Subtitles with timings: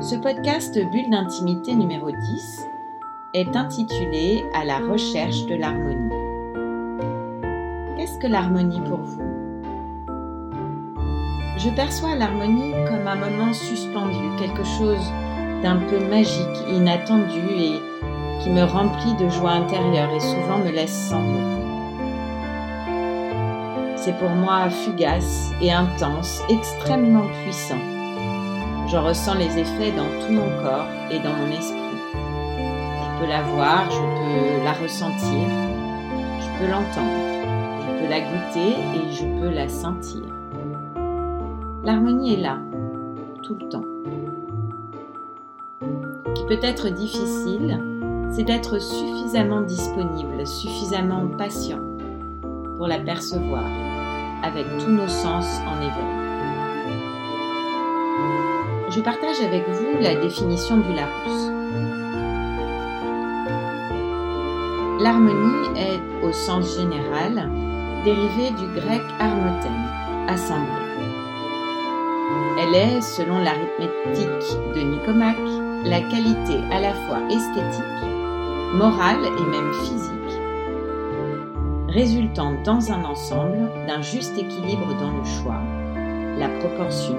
[0.00, 2.66] Ce podcast Bulle d'intimité numéro 10
[3.34, 6.14] est intitulé À la recherche de l'harmonie.
[7.98, 9.20] Qu'est-ce que l'harmonie pour vous?
[11.58, 15.04] Je perçois l'harmonie comme un moment suspendu, quelque chose
[15.62, 17.78] d'un peu magique, inattendu et
[18.42, 21.60] qui me remplit de joie intérieure et souvent me laisse sans mots.
[23.96, 27.99] C'est pour moi fugace et intense, extrêmement puissant
[28.90, 31.78] je ressens les effets dans tout mon corps et dans mon esprit.
[32.12, 35.48] Je peux la voir, je peux la ressentir,
[36.40, 37.20] je peux l'entendre,
[37.82, 40.22] je peux la goûter et je peux la sentir.
[41.84, 42.58] L'harmonie est là,
[43.44, 43.84] tout le temps.
[46.26, 47.80] Ce qui peut être difficile,
[48.32, 51.80] c'est d'être suffisamment disponible, suffisamment patient
[52.76, 53.64] pour la percevoir
[54.42, 56.29] avec tous nos sens en éveil
[58.90, 61.50] je partage avec vous la définition du Larousse.
[65.00, 67.48] L'harmonie est, au sens général,
[68.04, 69.72] dérivée du grec harmoten,
[70.28, 70.66] assemblée.
[72.58, 75.36] Elle est, selon l'arithmétique de Nicomaque,
[75.84, 77.84] la qualité à la fois esthétique,
[78.74, 80.10] morale et même physique,
[81.88, 85.60] résultant dans un ensemble d'un juste équilibre dans le choix,
[86.38, 87.16] la proportion,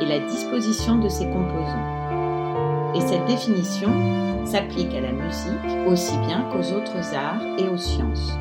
[0.00, 1.98] et la disposition de ses composants.
[2.94, 3.90] Et cette définition
[4.44, 8.32] s'applique à la musique aussi bien qu'aux autres arts et aux sciences,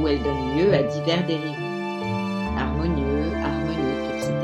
[0.00, 1.56] où elle donne lieu à divers dérivés,
[2.58, 4.34] harmonieux, harmoniques, etc.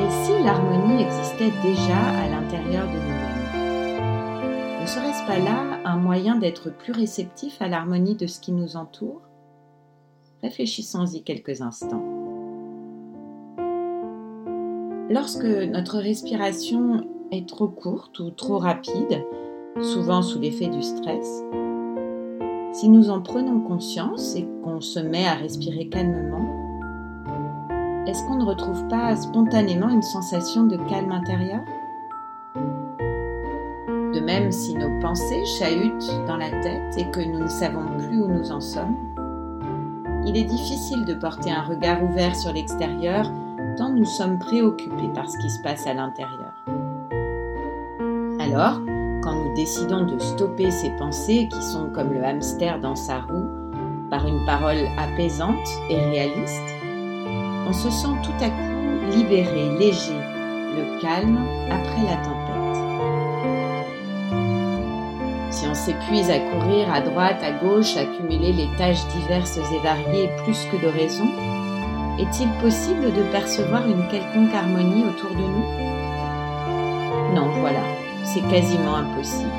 [0.00, 3.50] Et si l'harmonie existait déjà à l'intérieur de nous-mêmes
[4.80, 8.76] Ne serait-ce pas là un moyen d'être plus réceptif à l'harmonie de ce qui nous
[8.76, 9.22] entoure?
[10.42, 12.15] Réfléchissons-y quelques instants.
[15.08, 19.24] Lorsque notre respiration est trop courte ou trop rapide,
[19.80, 21.44] souvent sous l'effet du stress,
[22.72, 26.44] si nous en prenons conscience et qu'on se met à respirer calmement,
[28.08, 31.60] est-ce qu'on ne retrouve pas spontanément une sensation de calme intérieur?
[34.12, 38.20] De même, si nos pensées chahutent dans la tête et que nous ne savons plus
[38.20, 38.96] où nous en sommes,
[40.26, 43.30] il est difficile de porter un regard ouvert sur l'extérieur
[43.84, 46.52] nous sommes préoccupés par ce qui se passe à l'intérieur.
[48.40, 48.80] Alors,
[49.22, 53.48] quand nous décidons de stopper ces pensées qui sont comme le hamster dans sa roue,
[54.10, 56.62] par une parole apaisante et réaliste,
[57.66, 61.38] on se sent tout à coup libéré, léger, le calme
[61.70, 62.46] après la tempête.
[65.50, 69.82] Si on s'épuise à courir à droite, à gauche, à cumuler les tâches diverses et
[69.82, 71.26] variées plus que de raison,
[72.18, 77.34] est-il possible de percevoir une quelconque harmonie autour de nous?
[77.34, 77.82] Non, voilà,
[78.24, 79.50] c'est quasiment impossible.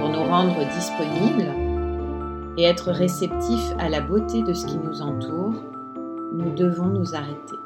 [0.00, 1.54] Pour nous rendre disponibles
[2.56, 5.54] et être réceptifs à la beauté de ce qui nous entoure,
[6.32, 7.58] nous devons nous arrêter.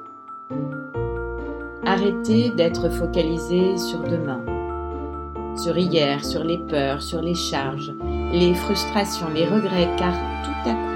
[1.87, 4.41] Arrêter d'être focalisés sur demain,
[5.57, 7.95] sur hier, sur les peurs, sur les charges,
[8.33, 10.94] les frustrations, les regrets, car tout à coup,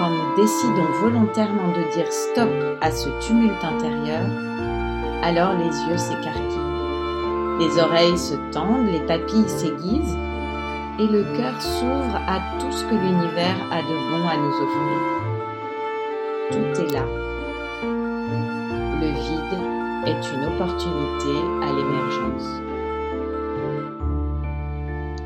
[0.00, 2.48] quand nous décidons volontairement de dire stop
[2.80, 4.24] à ce tumulte intérieur,
[5.22, 10.16] alors les yeux s'écarquillent, les oreilles se tendent, les papilles s'aiguisent
[10.98, 14.98] et le cœur s'ouvre à tout ce que l'univers a de bon à nous offrir.
[16.50, 17.04] Tout est là.
[19.02, 19.60] Le vide
[20.06, 22.48] est une opportunité à l'émergence.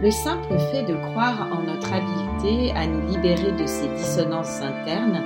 [0.03, 5.23] Le simple fait de croire en notre habileté à nous libérer de ces dissonances internes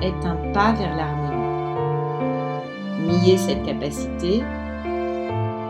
[0.00, 1.34] est un pas vers l'harmonie.
[3.00, 4.42] Nier cette capacité,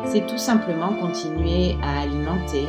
[0.06, 2.68] c'est tout simplement continuer à alimenter,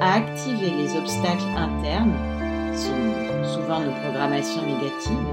[0.00, 2.14] à activer les obstacles internes,
[2.72, 5.26] qui sont souvent nos programmations négatives,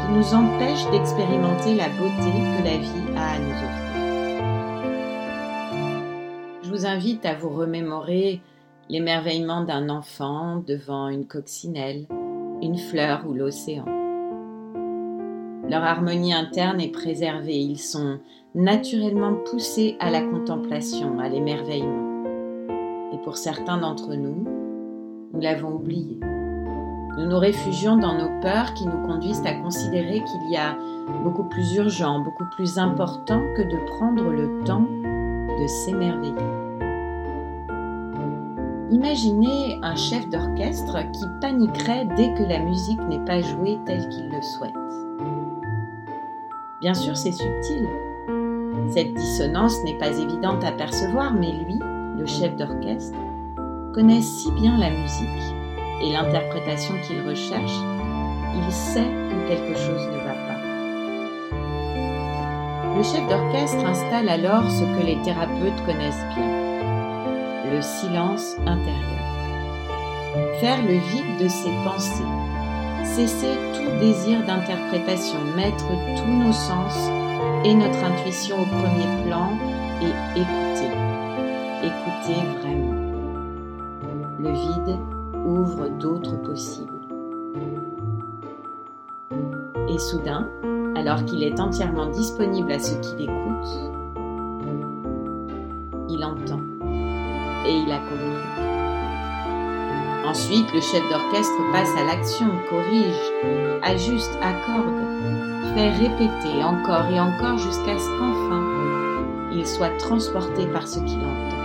[0.00, 3.92] qui nous empêchent d'expérimenter la beauté que la vie a à nous offrir.
[6.64, 8.40] Je vous invite à vous remémorer
[8.88, 12.06] l'émerveillement d'un enfant devant une coccinelle,
[12.62, 13.84] une fleur ou l'océan.
[15.68, 17.58] Leur harmonie interne est préservée.
[17.58, 18.18] Ils sont
[18.54, 22.24] naturellement poussés à la contemplation, à l'émerveillement.
[23.12, 24.46] Et pour certains d'entre nous,
[25.32, 26.18] nous l'avons oublié.
[27.18, 30.76] Nous nous réfugions dans nos peurs qui nous conduisent à considérer qu'il y a
[31.22, 34.86] beaucoup plus urgent, beaucoup plus important que de prendre le temps
[35.60, 36.61] de s'émerveiller.
[38.92, 44.28] Imaginez un chef d'orchestre qui paniquerait dès que la musique n'est pas jouée telle qu'il
[44.28, 44.74] le souhaite.
[46.82, 47.88] Bien sûr, c'est subtil.
[48.90, 51.78] Cette dissonance n'est pas évidente à percevoir, mais lui,
[52.18, 53.16] le chef d'orchestre,
[53.94, 55.54] connaît si bien la musique
[56.02, 57.80] et l'interprétation qu'il recherche,
[58.54, 60.60] il sait que quelque chose ne va pas.
[62.94, 66.71] Le chef d'orchestre installe alors ce que les thérapeutes connaissent bien,
[67.72, 69.22] le silence intérieur.
[70.60, 72.22] Faire le vide de ses pensées,
[73.04, 77.10] cesser tout désir d'interprétation, mettre tous nos sens
[77.64, 79.48] et notre intuition au premier plan
[80.00, 80.90] et écouter.
[81.82, 82.94] Écouter vraiment.
[84.38, 84.98] Le vide
[85.46, 86.92] ouvre d'autres possibles.
[89.88, 90.48] Et soudain,
[90.94, 93.92] alors qu'il est entièrement disponible à ceux qui l'écoutent,
[96.08, 96.71] il entend
[97.66, 98.42] et il accomplit.
[100.24, 103.32] Ensuite, le chef d'orchestre passe à l'action, corrige,
[103.82, 108.72] ajuste, accorde, fait répéter encore et encore jusqu'à ce qu'enfin
[109.54, 111.62] il soit transporté par ce qu'il entend.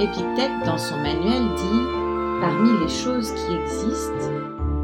[0.00, 1.82] Épictète, dans son manuel, dit
[2.40, 4.30] Parmi les choses qui existent,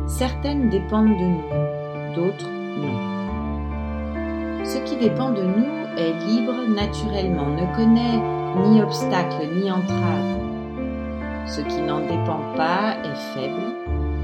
[0.06, 1.72] certaines dépendent de nous,
[2.14, 2.49] d'autres
[2.79, 4.64] non.
[4.64, 8.20] Ce qui dépend de nous est libre naturellement, ne connaît
[8.69, 10.38] ni obstacle ni entrave.
[11.47, 13.75] Ce qui n'en dépend pas est faible,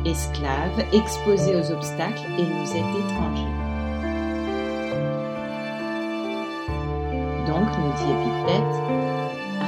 [0.06, 3.52] esclave, exposé aux obstacles et nous est étranger.
[7.46, 8.98] Donc, nous dit Épictète,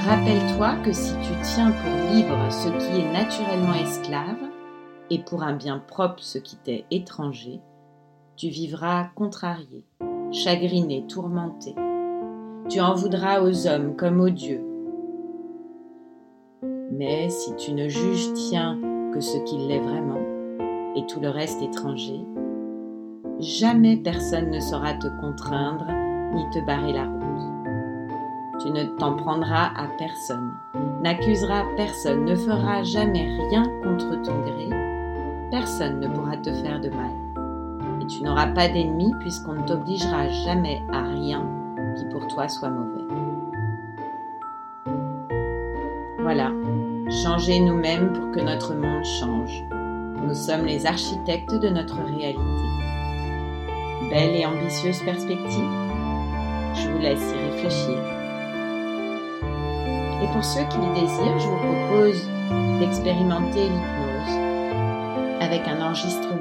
[0.07, 4.51] Rappelle-toi que si tu tiens pour libre ce qui est naturellement esclave,
[5.11, 7.61] et pour un bien propre ce qui t'est étranger,
[8.41, 9.85] tu vivras contrarié,
[10.33, 11.75] chagriné, tourmenté.
[12.71, 14.65] Tu en voudras aux hommes comme aux dieux.
[16.91, 18.79] Mais si tu ne juges tiens
[19.13, 20.23] que ce qu'il l'est vraiment,
[20.97, 22.25] et tout le reste étranger,
[23.41, 25.89] jamais personne ne saura te contraindre
[26.33, 28.63] ni te barrer la route.
[28.63, 30.51] Tu ne t'en prendras à personne,
[31.03, 34.71] n'accuseras personne, ne feras jamais rien contre ton gré.
[35.51, 37.30] Personne ne pourra te faire de mal.
[38.11, 41.47] Tu n'auras pas d'ennemis puisqu'on ne t'obligera jamais à rien
[41.97, 43.05] qui pour toi soit mauvais.
[46.19, 46.51] Voilà,
[47.23, 49.63] changer nous-mêmes pour que notre monde change.
[50.27, 52.41] Nous sommes les architectes de notre réalité.
[54.11, 55.71] Belle et ambitieuse perspective
[56.75, 57.99] Je vous laisse y réfléchir.
[60.21, 62.29] Et pour ceux qui le désirent, je vous propose
[62.81, 66.40] d'expérimenter l'hypnose avec un enregistrement.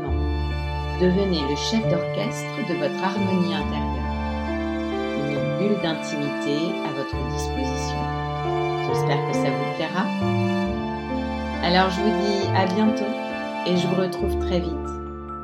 [0.99, 3.99] Devenez le chef d'orchestre de votre harmonie intérieure.
[5.29, 8.01] Une bulle d'intimité à votre disposition.
[8.85, 10.05] J'espère que ça vous plaira.
[11.63, 13.05] Alors je vous dis à bientôt
[13.65, 14.73] et je vous retrouve très vite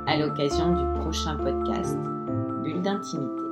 [0.08, 1.98] à l'occasion du prochain podcast
[2.62, 3.44] Bulle d'intimité.